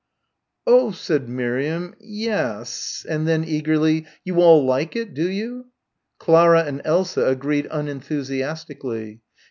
[0.65, 5.67] "Oh," said Miriam, "yes..." and then eagerly, "you all like it, do you?"
[6.17, 9.21] Clara and Elsa agreed unenthusiastically.